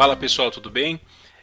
Fala 0.00 0.16
pessoal, 0.16 0.50
tudo 0.50 0.70
bem? 0.70 0.98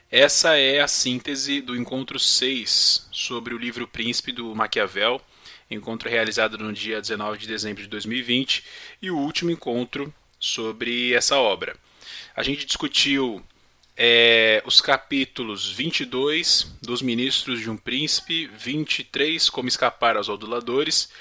Essa 0.09 0.57
é 0.57 0.79
a 0.81 0.87
síntese 0.87 1.61
do 1.61 1.75
encontro 1.75 2.17
6 2.17 3.07
sobre 3.11 3.53
o 3.53 3.57
livro 3.57 3.87
Príncipe 3.87 4.31
do 4.31 4.55
Maquiavel, 4.55 5.21
encontro 5.69 6.09
realizado 6.09 6.57
no 6.57 6.73
dia 6.73 6.99
19 6.99 7.37
de 7.37 7.45
dezembro 7.45 7.83
de 7.83 7.87
2020 7.87 8.63
e 8.99 9.11
o 9.11 9.17
último 9.19 9.51
encontro 9.51 10.11
sobre 10.39 11.13
essa 11.13 11.37
obra. 11.37 11.75
A 12.35 12.41
gente 12.41 12.65
discutiu 12.65 13.43
é, 13.95 14.63
os 14.65 14.81
capítulos 14.81 15.71
22 15.71 16.77
dos 16.81 17.03
Ministros 17.03 17.59
de 17.59 17.69
um 17.69 17.77
Príncipe, 17.77 18.47
23 18.57 19.51
Como 19.51 19.67
Escapar 19.67 20.17
aos 20.17 20.29
Aduladores, 20.29 21.11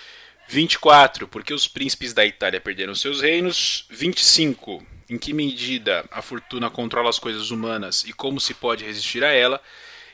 24 0.48 1.28
Porque 1.28 1.52
os 1.52 1.68
príncipes 1.68 2.14
da 2.14 2.24
Itália 2.24 2.62
perderam 2.62 2.94
seus 2.94 3.20
reinos, 3.20 3.84
25 3.90 4.95
em 5.08 5.18
que 5.18 5.32
medida 5.32 6.04
a 6.10 6.20
fortuna 6.20 6.70
controla 6.70 7.08
as 7.08 7.18
coisas 7.18 7.50
humanas 7.50 8.04
e 8.04 8.12
como 8.12 8.40
se 8.40 8.54
pode 8.54 8.84
resistir 8.84 9.24
a 9.24 9.32
ela, 9.32 9.60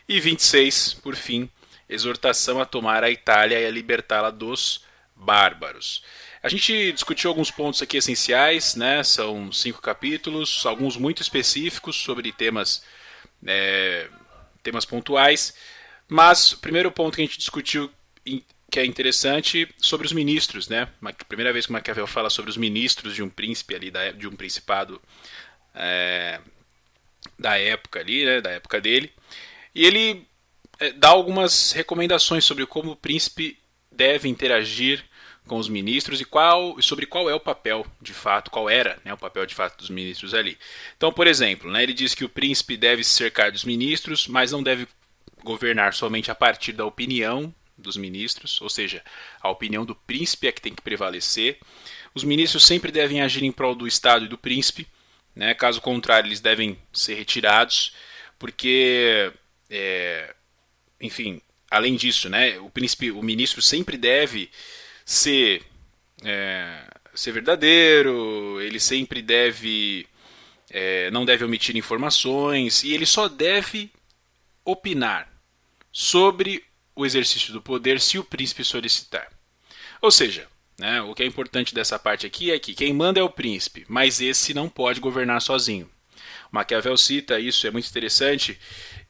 e 0.09 0.21
26, 0.21 0.95
por 0.95 1.17
fim, 1.17 1.49
exortação 1.89 2.61
a 2.61 2.67
tomar 2.67 3.05
a 3.05 3.11
Itália 3.11 3.61
e 3.61 3.67
a 3.67 3.71
libertá-la 3.71 4.31
dos 4.31 4.85
bárbaros. 5.15 6.03
A 6.43 6.49
gente 6.49 6.93
discutiu 6.93 7.31
alguns 7.31 7.51
pontos 7.51 7.81
aqui 7.81 7.97
essenciais, 7.97 8.75
né? 8.75 9.05
São 9.05 9.53
cinco 9.53 9.81
capítulos, 9.81 10.67
alguns 10.67 10.97
muito 10.97 11.23
específicos 11.23 11.97
sobre 11.97 12.33
temas, 12.33 12.83
é, 13.47 14.09
temas 14.63 14.85
pontuais. 14.85 15.55
Mas 16.09 16.53
o 16.53 16.59
primeiro 16.59 16.91
ponto 16.91 17.15
que 17.15 17.23
a 17.23 17.25
gente 17.25 17.39
discutiu 17.39 17.89
que 18.73 18.81
é 18.81 18.87
interessante 18.87 19.69
sobre 19.77 20.07
os 20.07 20.15
ministros, 20.15 20.67
né? 20.67 20.89
Primeira 21.29 21.53
vez 21.53 21.67
que 21.67 21.73
Maquiavel 21.73 22.07
fala 22.07 22.31
sobre 22.31 22.51
os 22.51 22.57
ministros 22.57 23.15
de 23.15 23.23
um 23.23 23.29
príncipe 23.29 23.75
ali, 23.75 23.93
de 24.17 24.27
um 24.27 24.35
principado 24.35 24.99
é, 25.75 26.41
da 27.39 27.59
época 27.59 28.01
ali, 28.01 28.25
né? 28.25 28.41
Da 28.41 28.49
época 28.49 28.81
dele. 28.81 29.13
E 29.75 29.85
ele 29.85 30.27
é, 30.81 30.91
dá 30.91 31.11
algumas 31.11 31.73
recomendações 31.73 32.47
sobre 32.47 32.65
como 32.65 32.93
o 32.93 32.97
príncipe 32.97 33.59
deve 33.91 34.27
interagir 34.27 35.05
com 35.47 35.59
os 35.59 35.69
ministros 35.69 36.23
e 36.23 36.25
qual 36.25 36.81
sobre 36.81 37.05
qual 37.05 37.29
é 37.29 37.35
o 37.35 37.41
papel 37.41 37.87
de 38.01 38.15
fato, 38.15 38.51
qual 38.51 38.71
era 38.71 38.99
né, 39.05 39.13
o 39.13 39.19
papel 39.19 39.45
de 39.45 39.55
fato 39.55 39.77
dos 39.77 39.91
ministros 39.91 40.33
ali. 40.33 40.57
Então, 40.97 41.13
por 41.13 41.27
exemplo, 41.27 41.71
né, 41.71 41.83
ele 41.83 41.93
diz 41.93 42.15
que 42.15 42.25
o 42.25 42.29
príncipe 42.29 42.79
deve 42.79 43.05
se 43.05 43.11
cercar 43.11 43.53
dos 43.53 43.65
ministros, 43.65 44.27
mas 44.27 44.51
não 44.51 44.63
deve 44.63 44.89
governar 45.45 45.93
somente 45.93 46.31
a 46.31 46.35
partir 46.35 46.73
da 46.73 46.87
opinião 46.87 47.55
dos 47.83 47.97
ministros, 47.97 48.61
ou 48.63 48.71
seja, 48.71 49.03
a 49.41 49.51
opinião 49.51 49.85
do 49.85 49.95
príncipe 49.95 50.47
é 50.47 50.53
que 50.53 50.63
tem 50.63 50.75
que 50.75 50.83
prevalecer. 50.83 51.59
Os 52.15 52.25
ministros 52.25 52.65
sempre 52.65 52.91
devem 52.91 53.21
agir 53.21 53.43
em 53.43 53.53
prol 53.53 53.75
do 53.75 53.87
Estado 53.87 54.25
e 54.25 54.29
do 54.29 54.39
príncipe, 54.39 54.87
né? 55.35 55.53
caso 55.55 55.81
contrário, 55.81 56.29
eles 56.29 56.41
devem 56.41 56.79
ser 56.93 57.15
retirados, 57.15 57.95
porque, 58.39 59.33
é, 59.69 60.35
enfim, 61.01 61.41
além 61.71 61.97
disso, 61.97 62.29
né, 62.29 62.59
o 62.59 62.69
príncipe, 62.69 63.11
o 63.11 63.23
ministro 63.23 63.63
sempre 63.63 63.97
deve 63.97 64.51
ser, 65.07 65.63
é, 66.23 66.85
ser 67.15 67.33
verdadeiro, 67.33 68.61
ele 68.61 68.79
sempre 68.79 69.23
deve, 69.23 70.07
é, 70.71 71.11
não 71.11 71.25
deve 71.25 71.45
omitir 71.45 71.75
informações 71.77 72.85
e 72.85 72.93
ele 72.93 73.07
só 73.07 73.27
deve 73.27 73.91
opinar 74.65 75.33
sobre 75.91 76.63
o 76.95 77.07
exercício 77.07 77.53
do 77.53 77.63
poder 77.63 78.01
se 78.01 78.19
o 78.19 78.25
príncipe 78.25 78.65
solicitar. 78.65 79.29
Ou 80.01 80.11
seja, 80.11 80.47
né, 80.79 81.01
o 81.03 81.15
que 81.15 81.23
é 81.23 81.27
importante 81.27 81.75
dessa 81.75 81.99
parte 81.99 82.27
aqui 82.27 82.51
é 82.51 82.59
que 82.59 82.75
quem 82.75 82.93
manda 82.93 83.21
é 83.21 83.23
o 83.23 83.31
príncipe, 83.31 83.85
mas 83.89 84.21
esse 84.21 84.53
não 84.53 84.69
pode 84.69 85.01
governar 85.01 85.41
sozinho. 85.41 85.91
Maquiavel 86.51 86.97
cita 86.97 87.41
isso, 87.41 87.67
é 87.67 87.71
muito 87.71 87.89
interessante, 87.89 88.59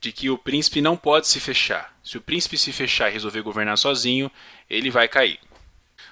de 0.00 0.12
que 0.12 0.30
o 0.30 0.38
príncipe 0.38 0.80
não 0.80 0.96
pode 0.96 1.26
se 1.26 1.40
fechar. 1.40 1.96
Se 2.02 2.16
o 2.16 2.20
príncipe 2.20 2.56
se 2.56 2.72
fechar 2.72 3.08
e 3.08 3.12
resolver 3.12 3.42
governar 3.42 3.76
sozinho, 3.78 4.30
ele 4.70 4.90
vai 4.90 5.08
cair. 5.08 5.40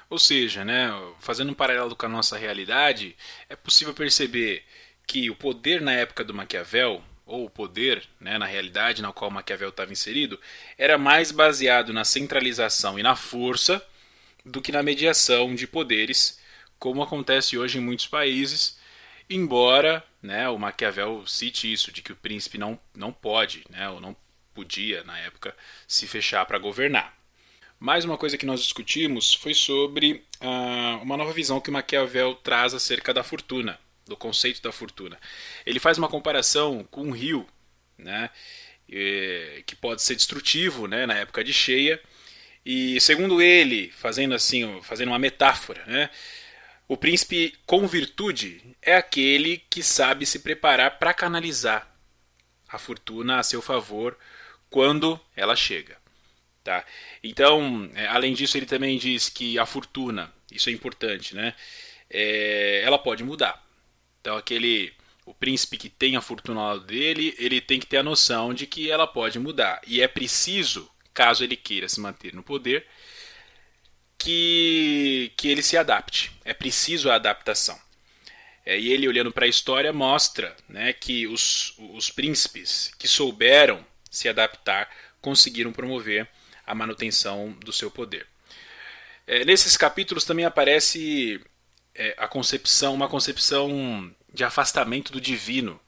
Ou 0.08 0.19
seja, 0.19 0.64
né, 0.64 0.91
fazendo 1.20 1.50
um 1.50 1.54
paralelo 1.54 1.94
com 1.94 2.06
a 2.06 2.08
nossa 2.08 2.37
realidade, 2.37 3.16
é 3.48 3.54
possível 3.54 3.94
perceber 3.94 4.64
que 5.06 5.31
o 5.31 5.37
poder 5.37 5.81
na 5.81 5.92
época 5.92 6.25
do 6.25 6.34
Maquiavel 6.34 7.02
ou 7.30 7.46
o 7.46 7.50
poder, 7.50 8.02
né, 8.18 8.36
na 8.36 8.44
realidade 8.44 9.00
na 9.00 9.12
qual 9.12 9.30
Maquiavel 9.30 9.68
estava 9.68 9.92
inserido, 9.92 10.38
era 10.76 10.98
mais 10.98 11.30
baseado 11.30 11.92
na 11.92 12.04
centralização 12.04 12.98
e 12.98 13.02
na 13.04 13.14
força 13.14 13.80
do 14.44 14.60
que 14.60 14.72
na 14.72 14.82
mediação 14.82 15.54
de 15.54 15.66
poderes, 15.66 16.40
como 16.76 17.02
acontece 17.02 17.56
hoje 17.56 17.78
em 17.78 17.80
muitos 17.80 18.08
países, 18.08 18.78
embora 19.28 20.04
né, 20.20 20.48
o 20.48 20.58
Maquiavel 20.58 21.24
cite 21.24 21.72
isso, 21.72 21.92
de 21.92 22.02
que 22.02 22.12
o 22.12 22.16
príncipe 22.16 22.58
não, 22.58 22.78
não 22.96 23.12
pode, 23.12 23.64
né, 23.70 23.88
ou 23.88 24.00
não 24.00 24.16
podia, 24.52 25.04
na 25.04 25.16
época, 25.20 25.56
se 25.86 26.08
fechar 26.08 26.44
para 26.46 26.58
governar. 26.58 27.16
Mais 27.78 28.04
uma 28.04 28.19
coisa 28.19 28.36
que 28.36 28.44
nós 28.44 28.60
discutimos 28.60 29.34
foi 29.34 29.54
sobre 29.54 30.24
uh, 30.42 31.00
uma 31.00 31.16
nova 31.16 31.32
visão 31.32 31.60
que 31.60 31.70
Maquiavel 31.70 32.34
traz 32.34 32.74
acerca 32.74 33.14
da 33.14 33.22
fortuna 33.22 33.78
do 34.10 34.16
conceito 34.16 34.60
da 34.60 34.72
fortuna. 34.72 35.19
Ele 35.65 35.81
faz 35.81 35.97
uma 35.97 36.09
comparação 36.09 36.84
com 36.91 37.04
um 37.04 37.12
rio, 37.12 37.47
né, 37.97 38.28
que 39.66 39.76
pode 39.76 40.03
ser 40.03 40.16
destrutivo, 40.16 40.87
né, 40.87 41.06
na 41.06 41.15
época 41.15 41.43
de 41.43 41.53
cheia. 41.53 41.98
E 42.66 43.00
segundo 43.00 43.41
ele, 43.41 43.91
fazendo 43.93 44.34
assim, 44.34 44.82
fazendo 44.82 45.09
uma 45.09 45.19
metáfora, 45.19 45.82
né, 45.87 46.10
o 46.88 46.97
príncipe 46.97 47.54
com 47.65 47.87
virtude 47.87 48.76
é 48.82 48.97
aquele 48.97 49.59
que 49.70 49.82
sabe 49.82 50.26
se 50.26 50.41
preparar 50.41 50.99
para 50.99 51.15
canalizar 51.15 51.88
a 52.69 52.78
fortuna 52.78 53.38
a 53.38 53.43
seu 53.44 53.62
favor 53.62 54.19
quando 54.69 55.19
ela 55.37 55.54
chega. 55.54 55.97
Tá? 56.65 56.84
Então, 57.22 57.91
é, 57.94 58.06
além 58.09 58.34
disso, 58.34 58.56
ele 58.56 58.66
também 58.66 58.99
diz 58.99 59.28
que 59.28 59.59
a 59.59 59.65
fortuna, 59.65 60.32
isso 60.50 60.69
é 60.69 60.72
importante, 60.72 61.34
né? 61.34 61.54
É, 62.10 62.82
ela 62.84 62.99
pode 62.99 63.22
mudar. 63.25 63.65
Então 64.30 64.38
aquele 64.38 64.92
o 65.26 65.34
príncipe 65.34 65.76
que 65.76 65.88
tem 65.88 66.14
a 66.14 66.20
fortuna 66.20 66.60
ao 66.60 66.66
lado 66.68 66.84
dele, 66.84 67.34
ele 67.36 67.60
tem 67.60 67.80
que 67.80 67.86
ter 67.86 67.96
a 67.96 68.02
noção 68.02 68.54
de 68.54 68.64
que 68.64 68.88
ela 68.88 69.04
pode 69.04 69.41
mudar. 69.41 69.80
E 69.84 70.00
é 70.00 70.06
preciso, 70.06 70.88
caso 71.12 71.42
ele 71.42 71.56
queira 71.56 71.88
se 71.88 72.00
manter 72.00 72.32
no 72.32 72.40
poder, 72.40 72.86
que, 74.16 75.32
que 75.36 75.48
ele 75.48 75.62
se 75.64 75.76
adapte. 75.76 76.30
É 76.44 76.54
preciso 76.54 77.10
a 77.10 77.16
adaptação. 77.16 77.76
É, 78.64 78.78
e 78.78 78.92
ele, 78.92 79.08
olhando 79.08 79.32
para 79.32 79.46
a 79.46 79.48
história, 79.48 79.92
mostra 79.92 80.56
né, 80.69 80.92
que 80.92 81.26
os, 81.26 81.74
os 81.78 82.08
príncipes 82.08 82.92
que 82.96 83.08
souberam 83.08 83.84
se 84.08 84.28
adaptar 84.28 84.88
conseguiram 85.20 85.72
promover 85.72 86.28
a 86.64 86.72
manutenção 86.72 87.50
do 87.64 87.72
seu 87.72 87.90
poder. 87.90 88.28
É, 89.26 89.44
nesses 89.44 89.76
capítulos 89.76 90.24
também 90.24 90.44
aparece 90.44 91.40
é, 91.94 92.14
a 92.16 92.28
concepção, 92.28 92.94
uma 92.94 93.08
concepção 93.08 94.14
de 94.32 94.44
afastamento 94.44 95.12
do 95.12 95.20
divino 95.20 95.80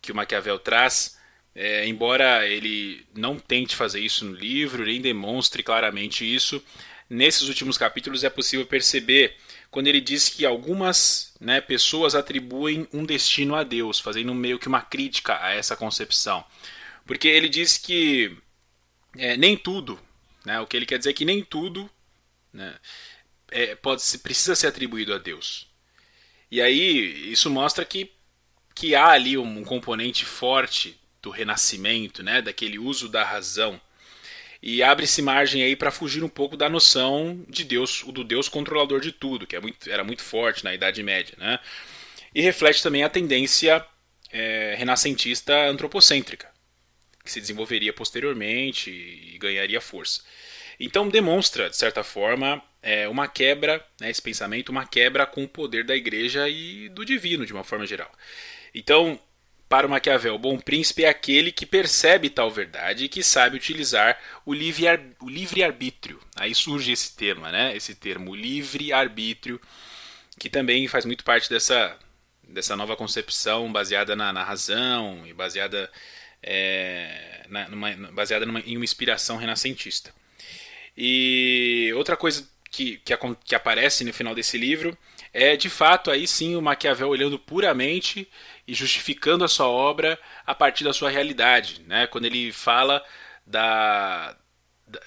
que 0.00 0.12
o 0.12 0.14
Maquiavel 0.14 0.58
traz, 0.58 1.18
é, 1.54 1.86
embora 1.86 2.46
ele 2.46 3.04
não 3.14 3.38
tente 3.38 3.74
fazer 3.74 4.00
isso 4.00 4.24
no 4.24 4.34
livro, 4.34 4.84
nem 4.84 5.00
demonstre 5.00 5.62
claramente 5.62 6.22
isso, 6.22 6.62
nesses 7.08 7.48
últimos 7.48 7.78
capítulos 7.78 8.24
é 8.24 8.30
possível 8.30 8.66
perceber 8.66 9.36
quando 9.70 9.88
ele 9.88 10.00
diz 10.00 10.28
que 10.28 10.46
algumas 10.46 11.34
né, 11.40 11.60
pessoas 11.60 12.14
atribuem 12.14 12.88
um 12.92 13.04
destino 13.04 13.54
a 13.54 13.62
Deus, 13.62 13.98
fazendo 14.00 14.34
meio 14.34 14.58
que 14.58 14.68
uma 14.68 14.82
crítica 14.82 15.42
a 15.42 15.52
essa 15.52 15.76
concepção. 15.76 16.44
Porque 17.04 17.28
ele 17.28 17.48
diz 17.48 17.78
que 17.78 18.36
é, 19.16 19.36
nem 19.36 19.56
tudo, 19.56 19.98
né, 20.44 20.60
o 20.60 20.66
que 20.66 20.76
ele 20.76 20.86
quer 20.86 20.98
dizer 20.98 21.10
é 21.10 21.14
que 21.14 21.24
nem 21.24 21.42
tudo 21.42 21.90
né, 22.52 22.74
é, 23.50 23.74
pode 23.74 24.02
precisa 24.18 24.54
ser 24.54 24.66
atribuído 24.66 25.14
a 25.14 25.18
Deus. 25.18 25.68
E 26.50 26.60
aí 26.60 27.32
isso 27.32 27.50
mostra 27.50 27.84
que, 27.84 28.10
que 28.74 28.94
há 28.94 29.08
ali 29.08 29.36
um, 29.36 29.58
um 29.58 29.64
componente 29.64 30.24
forte 30.24 30.98
do 31.20 31.30
renascimento, 31.30 32.22
né, 32.22 32.40
daquele 32.40 32.78
uso 32.78 33.08
da 33.08 33.24
razão. 33.24 33.80
E 34.62 34.82
abre-se 34.82 35.20
margem 35.20 35.62
aí 35.62 35.76
para 35.76 35.90
fugir 35.90 36.24
um 36.24 36.28
pouco 36.28 36.56
da 36.56 36.68
noção 36.68 37.44
de 37.48 37.64
Deus, 37.64 38.02
do 38.08 38.24
Deus 38.24 38.48
controlador 38.48 39.00
de 39.00 39.12
tudo, 39.12 39.46
que 39.46 39.56
é 39.56 39.60
muito, 39.60 39.90
era 39.90 40.02
muito 40.02 40.22
forte 40.22 40.64
na 40.64 40.74
Idade 40.74 41.02
Média. 41.02 41.34
Né? 41.38 41.58
E 42.34 42.40
reflete 42.40 42.82
também 42.82 43.02
a 43.02 43.08
tendência 43.08 43.84
é, 44.30 44.74
renascentista 44.76 45.68
antropocêntrica, 45.68 46.48
que 47.24 47.30
se 47.30 47.40
desenvolveria 47.40 47.92
posteriormente 47.92 48.90
e 48.90 49.38
ganharia 49.38 49.80
força. 49.80 50.22
Então 50.78 51.08
demonstra, 51.08 51.70
de 51.70 51.76
certa 51.76 52.04
forma, 52.04 52.62
é, 52.86 53.08
uma 53.08 53.26
quebra, 53.26 53.84
né, 54.00 54.08
esse 54.08 54.22
pensamento, 54.22 54.68
uma 54.68 54.86
quebra 54.86 55.26
com 55.26 55.42
o 55.42 55.48
poder 55.48 55.82
da 55.82 55.96
igreja 55.96 56.48
e 56.48 56.88
do 56.90 57.04
divino, 57.04 57.44
de 57.44 57.52
uma 57.52 57.64
forma 57.64 57.84
geral. 57.84 58.08
Então, 58.72 59.18
para 59.68 59.88
o 59.88 59.90
Maquiavel, 59.90 60.36
o 60.36 60.38
bom 60.38 60.56
príncipe 60.56 61.02
é 61.02 61.08
aquele 61.08 61.50
que 61.50 61.66
percebe 61.66 62.30
tal 62.30 62.48
verdade 62.48 63.06
e 63.06 63.08
que 63.08 63.24
sabe 63.24 63.56
utilizar 63.56 64.16
o 64.44 64.54
livre-arbítrio. 64.54 66.20
Aí 66.36 66.54
surge 66.54 66.92
esse 66.92 67.16
termo, 67.16 67.44
né? 67.48 67.76
esse 67.76 67.92
termo, 67.92 68.32
livre-arbítrio, 68.36 69.60
que 70.38 70.48
também 70.48 70.86
faz 70.86 71.04
muito 71.04 71.24
parte 71.24 71.50
dessa, 71.50 71.98
dessa 72.48 72.76
nova 72.76 72.94
concepção 72.94 73.72
baseada 73.72 74.14
na, 74.14 74.32
na 74.32 74.44
razão 74.44 75.26
e 75.26 75.32
baseada, 75.32 75.90
é, 76.40 77.44
na, 77.48 77.68
numa, 77.68 77.92
baseada 78.12 78.46
numa, 78.46 78.60
em 78.60 78.76
uma 78.76 78.84
inspiração 78.84 79.36
renascentista. 79.36 80.14
E 80.96 81.92
outra 81.96 82.16
coisa 82.16 82.46
que, 82.76 82.98
que, 82.98 83.16
que 83.42 83.54
aparece 83.54 84.04
no 84.04 84.12
final 84.12 84.34
desse 84.34 84.58
livro 84.58 84.96
é 85.32 85.56
de 85.56 85.70
fato 85.70 86.10
aí 86.10 86.28
sim 86.28 86.56
o 86.56 86.62
Maquiavel 86.62 87.08
olhando 87.08 87.38
puramente 87.38 88.28
e 88.68 88.74
justificando 88.74 89.44
a 89.44 89.48
sua 89.48 89.66
obra 89.66 90.18
a 90.46 90.54
partir 90.54 90.84
da 90.84 90.92
sua 90.92 91.08
realidade, 91.08 91.80
né? 91.86 92.06
Quando 92.06 92.26
ele 92.26 92.52
fala 92.52 93.02
da, 93.46 94.36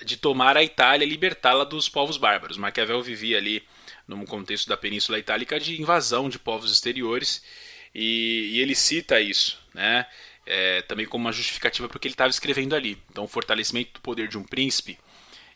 de 0.04 0.18
tomar 0.18 0.58
a 0.58 0.64
Itália 0.64 1.06
e 1.06 1.10
libertá-la 1.10 1.64
dos 1.64 1.88
povos 1.88 2.18
bárbaros. 2.18 2.58
Maquiavel 2.58 3.04
vivia 3.04 3.38
ali 3.38 3.64
num 4.08 4.26
contexto 4.26 4.68
da 4.68 4.76
Península 4.76 5.20
Itálica 5.20 5.60
de 5.60 5.80
invasão 5.80 6.28
de 6.28 6.40
povos 6.40 6.72
exteriores 6.72 7.44
e, 7.94 8.54
e 8.54 8.62
ele 8.62 8.74
cita 8.74 9.22
isso, 9.22 9.60
né? 9.76 10.08
É, 10.44 10.82
também 10.84 11.06
como 11.06 11.26
uma 11.26 11.32
justificativa 11.32 11.88
para 11.88 11.98
o 11.98 12.00
que 12.00 12.08
ele 12.08 12.16
estava 12.16 12.32
escrevendo 12.32 12.76
ali. 12.76 12.98
Então, 13.12 13.26
o 13.26 13.28
fortalecimento 13.28 13.94
do 13.94 14.02
poder 14.02 14.28
de 14.28 14.38
um 14.38 14.44
príncipe 14.44 14.98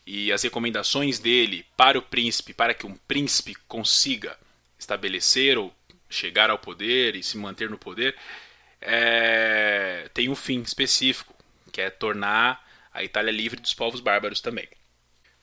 e 0.06 0.32
as 0.32 0.42
recomendações 0.42 1.18
dele 1.18 1.64
para 1.76 1.98
o 1.98 2.02
príncipe, 2.02 2.52
para 2.52 2.74
que 2.74 2.86
um 2.86 2.96
príncipe 2.96 3.54
consiga 3.66 4.38
estabelecer 4.78 5.56
ou 5.56 5.74
chegar 6.08 6.50
ao 6.50 6.58
poder 6.58 7.16
e 7.16 7.22
se 7.22 7.38
manter 7.38 7.70
no 7.70 7.78
poder, 7.78 8.16
é, 8.80 10.08
tem 10.12 10.28
um 10.28 10.34
fim 10.34 10.60
específico, 10.60 11.34
que 11.72 11.80
é 11.80 11.90
tornar 11.90 12.62
a 12.92 13.02
Itália 13.02 13.32
livre 13.32 13.60
dos 13.60 13.74
povos 13.74 14.00
bárbaros 14.00 14.40
também. 14.40 14.68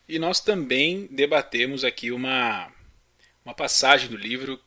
E 0.08 0.20
nós 0.20 0.40
também 0.40 1.08
debatemos 1.10 1.84
aqui 1.84 2.12
uma, 2.12 2.72
uma 3.44 3.54
passagem 3.54 4.10
do 4.10 4.18
livro 4.18 4.62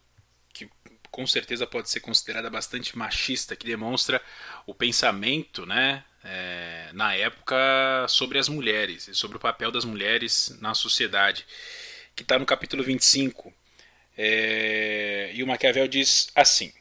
que 0.53 0.69
com 1.11 1.27
certeza 1.27 1.67
pode 1.67 1.89
ser 1.89 2.01
considerada 2.01 2.51
bastante 2.51 2.99
machista, 2.99 3.55
que 3.55 3.67
demonstra 3.67 4.21
o 4.67 4.75
pensamento 4.75 5.65
né, 5.65 6.05
é, 6.25 6.89
na 6.95 7.15
época 7.15 7.55
sobre 8.09 8.39
as 8.39 8.49
mulheres 8.49 9.11
sobre 9.13 9.37
o 9.37 9.41
papel 9.41 9.71
das 9.71 9.85
mulheres 9.85 10.57
na 10.61 10.75
sociedade, 10.75 11.47
que 12.17 12.23
está 12.23 12.39
no 12.39 12.47
capítulo 12.47 12.83
25. 12.83 13.53
É, 14.17 15.31
e 15.35 15.43
o 15.43 15.47
Maquiavel 15.47 15.87
diz 15.87 16.31
assim: 16.35 16.73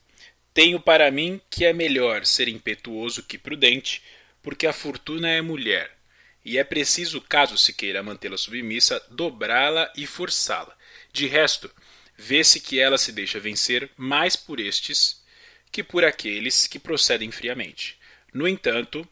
Tenho 0.53 0.79
para 0.79 1.11
mim 1.11 1.41
que 1.49 1.65
é 1.65 1.73
melhor 1.73 2.25
ser 2.25 2.47
impetuoso 2.47 3.23
que 3.23 3.37
prudente, 3.37 4.01
porque 4.41 4.65
a 4.65 4.73
fortuna 4.73 5.29
é 5.29 5.41
mulher, 5.41 5.91
e 6.45 6.57
é 6.57 6.63
preciso, 6.63 7.19
caso 7.21 7.57
se 7.57 7.73
queira 7.73 8.03
mantê-la 8.03 8.37
submissa, 8.37 9.03
dobrá-la 9.09 9.91
e 9.95 10.05
forçá-la. 10.05 10.77
De 11.11 11.27
resto, 11.27 11.69
vê-se 12.17 12.59
que 12.59 12.79
ela 12.79 12.97
se 12.97 13.11
deixa 13.11 13.39
vencer 13.39 13.89
mais 13.97 14.35
por 14.35 14.59
estes 14.59 15.21
que 15.71 15.83
por 15.83 16.05
aqueles 16.05 16.67
que 16.67 16.77
procedem 16.77 17.31
friamente. 17.31 17.97
No 18.31 18.47
entanto, 18.47 19.07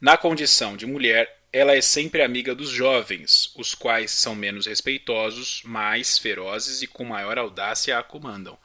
na 0.00 0.16
condição 0.16 0.76
de 0.76 0.86
mulher, 0.86 1.36
ela 1.52 1.74
é 1.74 1.80
sempre 1.80 2.22
amiga 2.22 2.54
dos 2.54 2.68
jovens, 2.68 3.50
os 3.56 3.74
quais 3.74 4.10
são 4.10 4.34
menos 4.34 4.66
respeitosos, 4.66 5.62
mais 5.64 6.18
ferozes 6.18 6.82
e 6.82 6.86
com 6.86 7.04
maior 7.04 7.38
audácia 7.38 7.98
a 7.98 8.02
comandam. 8.02 8.58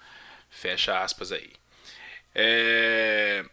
Fecha 0.50 1.01
aspas 1.01 1.31
aí. 1.31 1.50
É... 2.36 3.45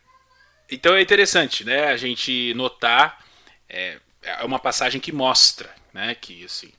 Então 0.70 0.94
é 0.94 1.00
interessante, 1.00 1.64
né? 1.64 1.84
A 1.86 1.96
gente 1.96 2.52
notar 2.54 3.24
é, 3.68 3.98
é 4.22 4.44
uma 4.44 4.58
passagem 4.58 5.00
que 5.00 5.12
mostra, 5.12 5.72
né? 5.94 6.14
Que 6.14 6.44
assim, 6.44 6.72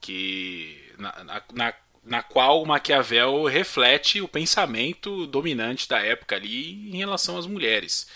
que 0.00 0.92
na, 0.98 1.42
na, 1.52 1.74
na 2.04 2.22
qual 2.22 2.64
Maquiavel 2.64 3.44
reflete 3.44 4.20
o 4.20 4.28
pensamento 4.28 5.26
dominante 5.26 5.88
da 5.88 6.00
época 6.00 6.36
ali 6.36 6.90
em 6.90 6.96
relação 6.96 7.36
às 7.36 7.46
mulheres. 7.46 8.08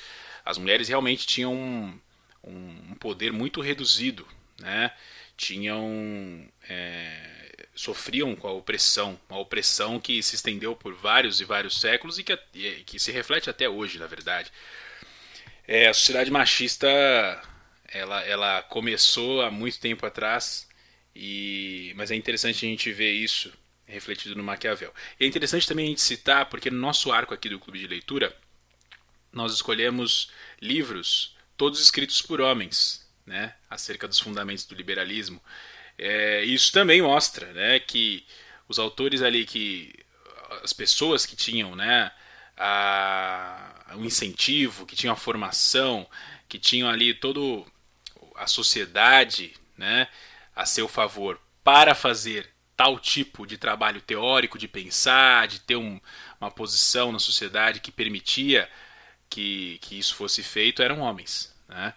As 0.44 0.56
mulheres 0.58 0.88
realmente 0.88 1.26
tinham 1.26 2.00
um, 2.42 2.92
um 2.92 2.94
poder 2.94 3.32
muito 3.32 3.60
reduzido, 3.60 4.26
né? 4.60 4.92
Tinham 5.36 6.48
é, 6.68 7.66
sofriam 7.74 8.34
com 8.36 8.48
a 8.48 8.52
opressão, 8.52 9.18
uma 9.28 9.38
opressão 9.38 9.98
que 9.98 10.22
se 10.22 10.34
estendeu 10.34 10.76
por 10.76 10.94
vários 10.94 11.40
e 11.40 11.44
vários 11.44 11.80
séculos 11.80 12.18
e 12.18 12.24
que, 12.24 12.36
que 12.84 12.98
se 12.98 13.10
reflete 13.10 13.48
até 13.48 13.68
hoje, 13.68 13.98
na 13.98 14.06
verdade. 14.06 14.52
É, 15.66 15.88
a 15.88 15.94
sociedade 15.94 16.30
machista 16.30 16.88
ela, 17.92 18.20
ela 18.24 18.62
começou 18.62 19.42
há 19.42 19.50
muito 19.50 19.78
tempo 19.78 20.04
atrás, 20.06 20.68
e 21.14 21.92
mas 21.96 22.10
é 22.10 22.14
interessante 22.14 22.66
a 22.66 22.68
gente 22.68 22.92
ver 22.92 23.12
isso 23.12 23.52
refletido 23.86 24.34
no 24.34 24.42
Maquiavel. 24.42 24.92
E 25.20 25.24
é 25.24 25.26
interessante 25.26 25.66
também 25.66 25.86
a 25.86 25.88
gente 25.88 26.00
citar, 26.00 26.46
porque 26.46 26.70
no 26.70 26.78
nosso 26.78 27.12
arco 27.12 27.34
aqui 27.34 27.48
do 27.48 27.60
Clube 27.60 27.78
de 27.78 27.86
Leitura, 27.86 28.34
nós 29.32 29.52
escolhemos 29.52 30.30
livros 30.60 31.36
todos 31.62 31.78
escritos 31.78 32.20
por 32.20 32.40
homens, 32.40 33.08
né, 33.24 33.54
acerca 33.70 34.08
dos 34.08 34.18
fundamentos 34.18 34.66
do 34.66 34.74
liberalismo. 34.74 35.40
É, 35.96 36.42
isso 36.42 36.72
também 36.72 37.00
mostra 37.00 37.52
né, 37.52 37.78
que 37.78 38.26
os 38.66 38.80
autores 38.80 39.22
ali, 39.22 39.44
que 39.44 39.94
as 40.64 40.72
pessoas 40.72 41.24
que 41.24 41.36
tinham 41.36 41.76
né, 41.76 42.10
a, 42.56 43.94
o 43.94 44.04
incentivo, 44.04 44.84
que 44.84 44.96
tinham 44.96 45.12
a 45.12 45.16
formação, 45.16 46.04
que 46.48 46.58
tinham 46.58 46.90
ali 46.90 47.14
todo 47.14 47.64
a 48.34 48.48
sociedade 48.48 49.54
né, 49.78 50.08
a 50.56 50.66
seu 50.66 50.88
favor 50.88 51.40
para 51.62 51.94
fazer 51.94 52.50
tal 52.76 52.98
tipo 52.98 53.46
de 53.46 53.56
trabalho 53.56 54.00
teórico, 54.00 54.58
de 54.58 54.66
pensar, 54.66 55.46
de 55.46 55.60
ter 55.60 55.76
um, 55.76 56.00
uma 56.40 56.50
posição 56.50 57.12
na 57.12 57.20
sociedade 57.20 57.78
que 57.78 57.92
permitia 57.92 58.68
que, 59.30 59.78
que 59.80 59.96
isso 59.96 60.16
fosse 60.16 60.42
feito, 60.42 60.82
eram 60.82 60.98
homens. 60.98 61.51
Né? 61.72 61.94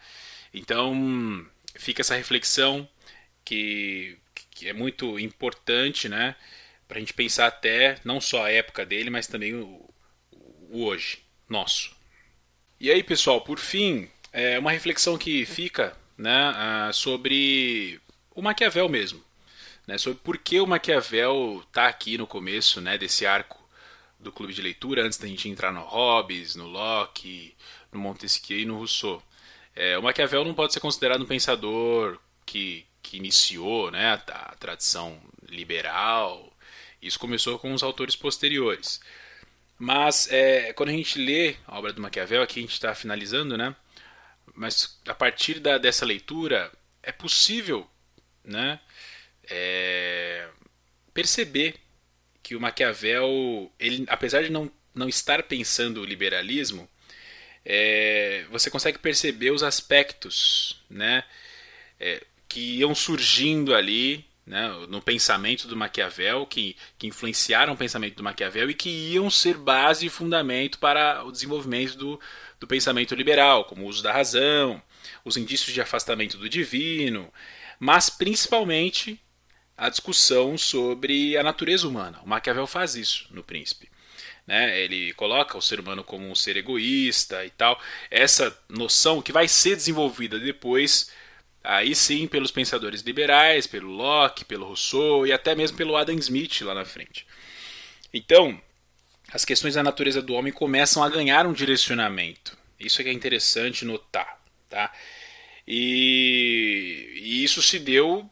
Então 0.54 1.46
fica 1.76 2.02
essa 2.02 2.16
reflexão 2.16 2.88
que, 3.44 4.18
que 4.52 4.70
é 4.70 4.74
muito 4.74 5.20
importante 5.20 6.08
né, 6.08 6.36
para 6.88 6.98
a 6.98 7.00
gente 7.00 7.14
pensar 7.14 7.48
até 7.48 7.98
não 8.04 8.22
só 8.22 8.46
a 8.46 8.52
época 8.52 8.86
dele, 8.86 9.10
mas 9.10 9.28
também 9.28 9.54
o, 9.54 9.90
o 10.70 10.84
hoje, 10.84 11.20
nosso. 11.50 11.96
E 12.80 12.90
aí, 12.92 13.04
pessoal, 13.04 13.42
por 13.42 13.60
fim, 13.60 14.10
é 14.34 14.58
uma 14.60 14.72
reflexão 14.72 15.18
que 15.18 15.46
fica 15.46 15.96
né, 16.18 16.52
uh, 16.52 16.94
sobre 16.94 18.00
o 18.32 18.42
Maquiavel 18.42 18.90
mesmo, 18.90 19.24
né, 19.88 19.98
sobre 19.98 20.20
por 20.20 20.38
que 20.38 20.60
o 20.60 20.68
Maquiavel 20.68 21.64
está 21.68 21.88
aqui 21.88 22.18
no 22.18 22.28
começo 22.28 22.82
né, 22.82 22.98
desse 22.98 23.26
arco 23.26 23.64
do 24.20 24.32
clube 24.32 24.54
de 24.54 24.62
leitura, 24.62 25.04
antes 25.04 25.18
da 25.18 25.28
gente 25.28 25.48
entrar 25.48 25.72
no 25.72 25.82
Hobbes, 25.82 26.56
no 26.56 26.66
Locke, 26.66 27.56
no 27.92 28.00
Montesquieu 28.00 28.60
e 28.60 28.66
no 28.66 28.78
Rousseau. 28.78 29.22
É, 29.76 29.98
o 29.98 30.04
Maquiavel 30.04 30.44
não 30.46 30.54
pode 30.54 30.74
ser 30.74 30.80
considerado 30.80 31.24
um 31.24 31.28
pensador 31.28 32.20
que, 32.46 32.86
que 33.02 33.18
iniciou 33.18 33.92
né, 33.92 34.14
a, 34.14 34.34
a 34.52 34.56
tradição 34.56 35.20
liberal. 35.50 36.52
Isso 37.02 37.20
começou 37.20 37.60
com 37.60 37.74
os 37.74 37.84
autores 37.84 38.16
posteriores. 38.16 39.02
Mas 39.78 40.32
é, 40.32 40.72
quando 40.74 40.90
a 40.90 40.94
gente 40.94 41.20
lê 41.20 41.56
a 41.68 41.78
obra 41.78 41.92
do 41.92 42.02
Maquiavel, 42.02 42.42
aqui 42.42 42.60
a 42.60 42.62
gente 42.62 42.74
está 42.74 42.96
finalizando, 42.96 43.58
né? 43.58 43.76
mas 44.56 44.98
a 45.06 45.14
partir 45.14 45.60
da, 45.60 45.78
dessa 45.78 46.06
leitura 46.06 46.72
é 47.04 47.12
possível 47.12 47.88
né, 48.44 48.80
é, 49.50 50.48
perceber 51.14 51.76
que 52.42 52.56
o 52.56 52.62
Maquiavel, 52.62 53.72
ele, 53.78 54.06
apesar 54.08 54.44
de 54.44 54.50
não, 54.50 54.72
não 54.94 55.10
estar 55.10 55.44
pensando 55.44 56.02
o 56.02 56.06
liberalismo, 56.06 56.90
é, 57.66 58.46
você 58.52 58.70
consegue 58.70 59.00
perceber 59.00 59.52
os 59.52 59.64
aspectos 59.64 60.80
né, 60.90 61.24
é, 62.00 62.24
que 62.48 62.78
iam 62.78 62.94
surgindo 62.94 63.74
ali 63.74 64.24
né, 64.46 64.70
no 64.88 65.02
pensamento 65.02 65.68
do 65.68 65.76
Maquiavel, 65.76 66.46
que, 66.46 66.76
que 66.98 67.08
influenciaram 67.08 67.74
o 67.74 67.78
pensamento 67.78 68.16
do 68.16 68.24
Maquiavel 68.24 68.70
e 68.70 68.76
que 68.76 68.90
iam 68.90 69.30
ser 69.32 69.58
base 69.58 70.06
e 70.06 70.10
fundamento 70.10 70.78
para 70.78 71.24
o 71.24 71.32
desenvolvimento 71.32 71.98
do, 71.98 72.20
do 72.60 72.68
pensamento 72.68 73.16
liberal, 73.16 73.66
como 73.66 73.84
o 73.84 73.88
uso 73.88 74.04
da 74.04 74.14
razão, 74.14 74.82
os 75.24 75.36
indícios 75.36 75.74
de 75.74 75.82
afastamento 75.82 76.38
do 76.38 76.48
divino, 76.48 77.34
mas 77.80 78.10
principalmente 78.10 79.20
a 79.76 79.90
discussão 79.90 80.58
sobre 80.58 81.36
a 81.36 81.44
natureza 81.44 81.88
humana. 81.88 82.22
O 82.24 82.30
Maquiavel 82.30 82.68
faz 82.68 82.96
isso 82.96 83.28
no 83.32 83.44
Príncipe. 83.44 83.90
Né? 84.46 84.80
Ele 84.80 85.14
coloca 85.14 85.58
o 85.58 85.62
ser 85.62 85.80
humano 85.80 86.04
como 86.04 86.30
um 86.30 86.36
ser 86.36 86.58
egoísta 86.58 87.46
e 87.46 87.50
tal. 87.50 87.80
Essa 88.12 88.58
noção 88.70 89.22
que 89.22 89.32
vai 89.32 89.48
ser 89.48 89.76
desenvolvida 89.76 90.40
depois, 90.40 91.12
aí 91.64 91.96
sim, 91.96 92.28
pelos 92.28 92.52
pensadores 92.52 93.02
liberais, 93.02 93.66
pelo 93.66 93.90
Locke, 93.90 94.46
pelo 94.46 94.68
Rousseau 94.68 95.26
e 95.26 95.34
até 95.34 95.56
mesmo 95.56 95.78
pelo 95.78 95.96
Adam 95.96 96.16
Smith 96.20 96.62
lá 96.62 96.74
na 96.74 96.86
frente. 96.86 97.26
Então, 98.14 98.62
as 99.32 99.44
questões 99.44 99.74
da 99.74 99.84
natureza 99.84 100.22
do 100.22 100.34
homem 100.34 100.54
começam 100.54 101.04
a 101.04 101.10
ganhar 101.10 101.46
um 101.46 101.54
direcionamento. 101.54 102.58
Isso 102.80 103.02
é 103.02 103.04
que 103.04 103.10
é 103.10 103.14
interessante 103.14 103.84
notar, 103.84 104.40
tá? 104.70 104.94
E, 105.68 107.12
e 107.16 107.44
isso 107.44 107.62
se 107.62 107.80
deu, 107.80 108.30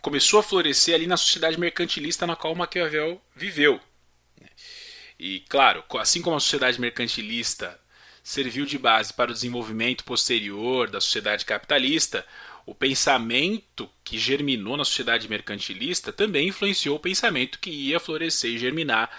começou 0.00 0.38
a 0.38 0.42
florescer 0.42 0.94
ali 0.94 1.06
na 1.06 1.16
sociedade 1.16 1.58
mercantilista 1.58 2.26
na 2.26 2.36
qual 2.36 2.54
Maquiavel 2.54 3.20
viveu. 3.34 3.80
E 5.18 5.40
claro, 5.48 5.84
assim 5.98 6.20
como 6.20 6.36
a 6.36 6.40
sociedade 6.40 6.80
mercantilista 6.80 7.78
serviu 8.22 8.66
de 8.66 8.76
base 8.76 9.12
para 9.12 9.30
o 9.30 9.34
desenvolvimento 9.34 10.04
posterior 10.04 10.90
da 10.90 11.00
sociedade 11.00 11.44
capitalista, 11.44 12.26
o 12.66 12.74
pensamento 12.74 13.88
que 14.02 14.18
germinou 14.18 14.76
na 14.76 14.84
sociedade 14.84 15.28
mercantilista 15.28 16.12
também 16.12 16.48
influenciou 16.48 16.96
o 16.96 17.00
pensamento 17.00 17.60
que 17.60 17.70
ia 17.70 18.00
florescer 18.00 18.50
e 18.50 18.58
germinar 18.58 19.10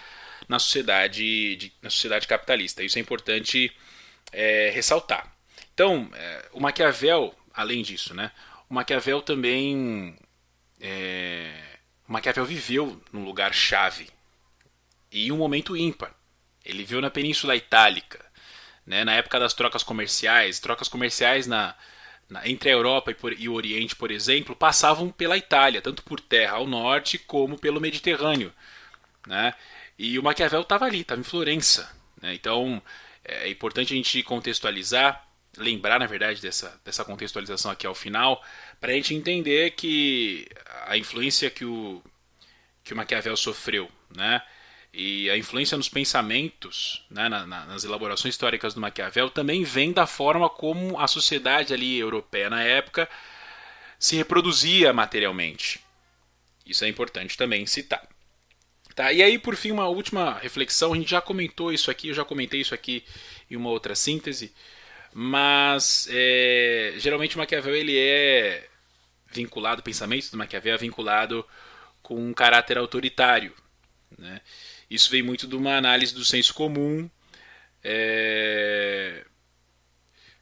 na 0.47 0.59
sociedade, 0.59 1.55
de, 1.55 1.73
na 1.81 1.89
sociedade 1.89 2.27
capitalista. 2.27 2.83
Isso 2.83 2.97
é 2.97 3.01
importante 3.01 3.71
é, 4.33 4.69
ressaltar. 4.71 5.33
Então, 5.73 6.11
é, 6.13 6.49
o 6.51 6.59
Maquiavel, 6.59 7.33
além 7.53 7.81
disso, 7.81 8.13
né, 8.13 8.31
o 8.69 8.73
Maquiavel 8.73 9.21
também. 9.21 10.17
É, 10.79 11.53
Maquiavel 12.07 12.45
viveu 12.45 13.01
num 13.11 13.25
lugar 13.25 13.53
chave 13.53 14.07
e 15.11 15.31
um 15.31 15.37
momento 15.37 15.75
ímpar. 15.75 16.13
Ele 16.63 16.79
viveu 16.79 17.01
na 17.01 17.09
Península 17.09 17.55
Itálica, 17.55 18.23
né, 18.85 19.03
na 19.03 19.13
época 19.13 19.39
das 19.39 19.53
trocas 19.53 19.83
comerciais. 19.83 20.59
Trocas 20.59 20.87
comerciais 20.87 21.47
na, 21.47 21.75
na, 22.29 22.47
entre 22.47 22.69
a 22.69 22.73
Europa 22.73 23.11
e, 23.11 23.13
por, 23.13 23.33
e, 23.33 23.47
o 23.47 23.53
Oriente, 23.53 23.95
por 23.95 24.11
exemplo, 24.11 24.55
passavam 24.55 25.09
pela 25.09 25.37
Itália, 25.37 25.81
tanto 25.81 26.03
por 26.03 26.19
terra 26.19 26.57
ao 26.57 26.67
norte 26.67 27.17
como 27.17 27.57
pelo 27.57 27.81
Mediterrâneo. 27.81 28.53
Né? 29.25 29.53
E 29.97 30.19
o 30.19 30.23
Maquiavel 30.23 30.61
estava 30.61 30.85
ali, 30.85 31.01
estava 31.01 31.21
em 31.21 31.23
Florença. 31.23 31.89
Né? 32.21 32.33
Então 32.33 32.81
é 33.23 33.49
importante 33.49 33.93
a 33.93 33.97
gente 33.97 34.23
contextualizar, 34.23 35.25
lembrar, 35.57 35.99
na 35.99 36.05
verdade, 36.05 36.41
dessa, 36.41 36.79
dessa 36.85 37.03
contextualização 37.03 37.69
aqui 37.69 37.85
ao 37.85 37.95
final, 37.95 38.41
para 38.79 38.91
a 38.91 38.95
gente 38.95 39.13
entender 39.13 39.71
que 39.71 40.47
a 40.85 40.97
influência 40.97 41.49
que 41.49 41.65
o, 41.65 42.01
que 42.83 42.93
o 42.93 42.95
Maquiavel 42.95 43.35
sofreu, 43.35 43.91
né? 44.15 44.41
E 44.99 45.29
a 45.29 45.37
influência 45.37 45.77
nos 45.77 45.87
pensamentos, 45.87 47.05
né, 47.07 47.29
na, 47.29 47.45
na, 47.45 47.65
nas 47.67 47.83
elaborações 47.83 48.33
históricas 48.33 48.73
do 48.73 48.81
Maquiavel, 48.81 49.29
também 49.29 49.63
vem 49.63 49.93
da 49.93 50.07
forma 50.07 50.49
como 50.49 50.99
a 50.99 51.07
sociedade 51.07 51.71
ali 51.71 51.99
europeia 51.99 52.49
na 52.49 52.63
época 52.63 53.07
se 53.99 54.15
reproduzia 54.15 54.91
materialmente. 54.91 55.85
Isso 56.65 56.83
é 56.83 56.87
importante 56.87 57.37
também 57.37 57.63
citar. 57.67 58.09
Tá, 58.95 59.13
e 59.13 59.21
aí, 59.21 59.37
por 59.37 59.55
fim, 59.55 59.69
uma 59.69 59.87
última 59.87 60.39
reflexão. 60.39 60.93
A 60.93 60.95
gente 60.95 61.11
já 61.11 61.21
comentou 61.21 61.71
isso 61.71 61.91
aqui, 61.91 62.07
eu 62.07 62.15
já 62.15 62.25
comentei 62.25 62.61
isso 62.61 62.73
aqui 62.73 63.05
em 63.51 63.55
uma 63.55 63.69
outra 63.69 63.93
síntese, 63.93 64.51
mas 65.13 66.07
é, 66.09 66.95
geralmente 66.97 67.35
o 67.35 67.37
Maquiavel 67.37 67.75
ele 67.75 67.95
é 67.95 68.67
vinculado, 69.31 69.81
o 69.81 69.83
pensamento 69.83 70.31
do 70.31 70.37
Maquiavel 70.37 70.73
é 70.73 70.77
vinculado 70.77 71.45
com 72.01 72.15
um 72.15 72.33
caráter 72.33 72.79
autoritário. 72.79 73.53
Né? 74.17 74.41
Isso 74.89 75.09
vem 75.11 75.21
muito 75.21 75.47
de 75.47 75.55
uma 75.55 75.77
análise 75.77 76.13
do 76.13 76.23
senso 76.23 76.53
comum, 76.53 77.09
é... 77.83 79.25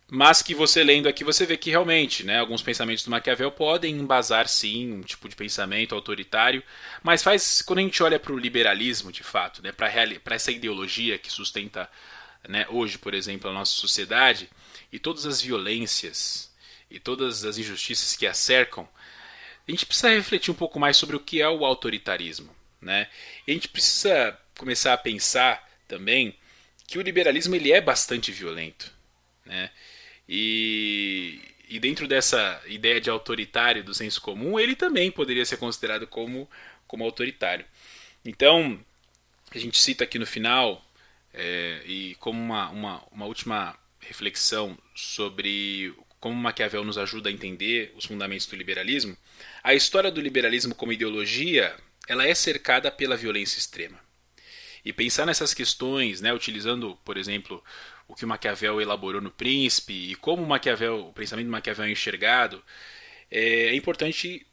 mas 0.09 0.41
que 0.41 0.53
você 0.53 0.83
lendo 0.83 1.07
aqui 1.07 1.23
você 1.23 1.45
vê 1.45 1.57
que 1.57 1.71
realmente 1.71 2.23
né, 2.23 2.39
alguns 2.39 2.61
pensamentos 2.61 3.03
do 3.03 3.11
Maquiavel 3.11 3.51
podem 3.51 3.95
embasar 3.95 4.47
sim 4.47 4.93
um 4.93 5.01
tipo 5.01 5.27
de 5.27 5.35
pensamento 5.35 5.95
autoritário, 5.95 6.63
mas 7.03 7.23
faz 7.23 7.61
quando 7.61 7.79
a 7.79 7.81
gente 7.81 8.01
olha 8.03 8.19
para 8.19 8.33
o 8.33 8.37
liberalismo 8.37 9.11
de 9.11 9.23
fato, 9.23 9.63
né, 9.63 9.71
para 9.71 10.35
essa 10.35 10.51
ideologia 10.51 11.17
que 11.17 11.31
sustenta 11.31 11.89
né, 12.47 12.67
hoje, 12.69 12.97
por 12.97 13.13
exemplo, 13.13 13.49
a 13.49 13.53
nossa 13.53 13.71
sociedade 13.71 14.49
e 14.91 14.99
todas 14.99 15.25
as 15.25 15.41
violências 15.41 16.53
e 16.89 16.99
todas 16.99 17.43
as 17.43 17.57
injustiças 17.57 18.15
que 18.15 18.27
a 18.27 18.33
cercam, 18.33 18.87
a 19.67 19.71
gente 19.71 19.85
precisa 19.85 20.09
refletir 20.09 20.51
um 20.51 20.55
pouco 20.55 20.79
mais 20.79 20.95
sobre 20.97 21.15
o 21.15 21.19
que 21.19 21.41
é 21.41 21.49
o 21.49 21.65
autoritarismo. 21.65 22.55
Né? 22.85 23.07
E 23.47 23.51
a 23.51 23.53
gente 23.55 23.67
precisa 23.67 24.37
começar 24.55 24.93
a 24.93 24.97
pensar 24.97 25.67
também 25.87 26.37
que 26.87 26.99
o 26.99 27.01
liberalismo 27.01 27.55
ele 27.55 27.71
é 27.71 27.81
bastante 27.81 28.31
violento. 28.31 28.93
Né? 29.43 29.71
E, 30.29 31.41
e 31.67 31.79
dentro 31.79 32.07
dessa 32.07 32.61
ideia 32.67 33.01
de 33.01 33.09
autoritário 33.09 33.83
do 33.83 33.93
senso 33.93 34.21
comum, 34.21 34.59
ele 34.59 34.75
também 34.75 35.11
poderia 35.11 35.43
ser 35.45 35.57
considerado 35.57 36.05
como, 36.05 36.47
como 36.87 37.03
autoritário. 37.03 37.65
Então, 38.23 38.79
a 39.49 39.57
gente 39.57 39.79
cita 39.79 40.03
aqui 40.03 40.19
no 40.19 40.27
final, 40.27 40.85
é, 41.33 41.81
e 41.85 42.15
como 42.19 42.39
uma, 42.39 42.69
uma, 42.69 43.03
uma 43.11 43.25
última 43.25 43.75
reflexão 43.99 44.77
sobre 44.93 45.91
como 46.19 46.35
Maquiavel 46.35 46.83
nos 46.83 46.99
ajuda 46.99 47.29
a 47.29 47.31
entender 47.31 47.91
os 47.95 48.05
fundamentos 48.05 48.45
do 48.45 48.55
liberalismo, 48.55 49.17
a 49.63 49.73
história 49.73 50.11
do 50.11 50.21
liberalismo 50.21 50.75
como 50.75 50.93
ideologia 50.93 51.75
ela 52.07 52.25
é 52.27 52.33
cercada 52.33 52.91
pela 52.91 53.17
violência 53.17 53.57
extrema. 53.57 53.99
E 54.83 54.93
pensar 54.93 55.25
nessas 55.25 55.53
questões, 55.53 56.21
né, 56.21 56.31
utilizando, 56.33 56.97
por 57.03 57.17
exemplo, 57.17 57.63
o 58.07 58.15
que 58.15 58.25
Maquiavel 58.25 58.79
elaborou 58.79 59.19
no 59.19 59.31
Príncipe 59.31 60.11
e 60.11 60.15
como 60.15 60.43
o, 60.43 60.47
Maquiavel, 60.47 61.07
o 61.07 61.13
pensamento 61.13 61.47
do 61.47 61.51
Maquiavel 61.51 61.85
é 61.85 61.91
enxergado, 61.91 62.63
é, 63.31 63.67
é 63.67 63.75
importante 63.75 64.45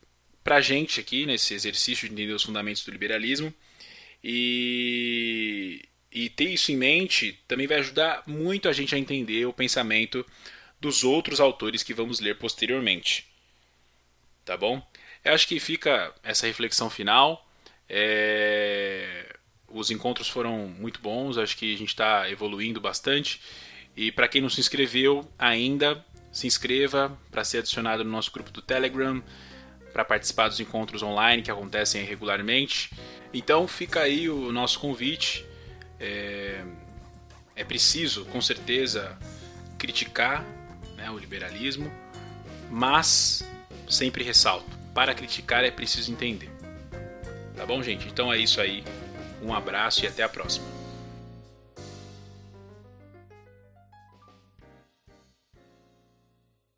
para 0.42 0.56
a 0.56 0.60
gente 0.60 0.98
aqui, 0.98 1.26
nesse 1.26 1.54
exercício 1.54 2.08
de 2.08 2.14
entender 2.14 2.32
os 2.32 2.42
fundamentos 2.42 2.84
do 2.84 2.90
liberalismo. 2.90 3.52
E, 4.24 5.82
e 6.10 6.30
ter 6.30 6.50
isso 6.50 6.72
em 6.72 6.76
mente 6.76 7.38
também 7.46 7.66
vai 7.66 7.78
ajudar 7.78 8.22
muito 8.26 8.68
a 8.68 8.72
gente 8.72 8.94
a 8.94 8.98
entender 8.98 9.46
o 9.46 9.52
pensamento 9.52 10.24
dos 10.80 11.04
outros 11.04 11.40
autores 11.40 11.82
que 11.82 11.94
vamos 11.94 12.20
ler 12.20 12.38
posteriormente. 12.38 13.26
Tá 14.44 14.56
bom? 14.56 14.84
Eu 15.24 15.34
acho 15.34 15.46
que 15.46 15.60
fica 15.60 16.12
essa 16.22 16.46
reflexão 16.46 16.90
final. 16.90 17.46
É... 17.88 19.36
Os 19.68 19.90
encontros 19.90 20.28
foram 20.28 20.68
muito 20.68 21.00
bons, 21.00 21.38
acho 21.38 21.56
que 21.56 21.74
a 21.74 21.78
gente 21.78 21.88
está 21.88 22.28
evoluindo 22.28 22.80
bastante. 22.80 23.40
E 23.96 24.10
para 24.10 24.28
quem 24.28 24.42
não 24.42 24.50
se 24.50 24.60
inscreveu 24.60 25.26
ainda, 25.38 26.04
se 26.30 26.46
inscreva 26.46 27.16
para 27.30 27.44
ser 27.44 27.58
adicionado 27.58 28.04
no 28.04 28.10
nosso 28.10 28.30
grupo 28.32 28.50
do 28.50 28.60
Telegram, 28.60 29.22
para 29.92 30.04
participar 30.04 30.48
dos 30.48 30.60
encontros 30.60 31.02
online 31.02 31.42
que 31.42 31.50
acontecem 31.50 32.04
regularmente. 32.04 32.90
Então 33.32 33.66
fica 33.68 34.00
aí 34.00 34.28
o 34.28 34.50
nosso 34.52 34.78
convite. 34.80 35.44
É, 36.00 36.64
é 37.54 37.64
preciso, 37.64 38.24
com 38.26 38.40
certeza, 38.40 39.16
criticar 39.78 40.44
né, 40.96 41.10
o 41.10 41.16
liberalismo, 41.16 41.90
mas 42.70 43.46
sempre 43.88 44.24
ressalto 44.24 44.81
para 44.94 45.14
criticar 45.14 45.64
é 45.64 45.70
preciso 45.70 46.12
entender. 46.12 46.50
Tá 47.56 47.66
bom, 47.66 47.82
gente? 47.82 48.08
Então 48.08 48.32
é 48.32 48.38
isso 48.38 48.60
aí. 48.60 48.84
Um 49.42 49.52
abraço 49.52 50.04
e 50.04 50.08
até 50.08 50.22
a 50.22 50.28
próxima. 50.28 50.71